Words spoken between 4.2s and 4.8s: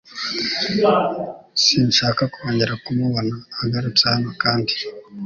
kandi.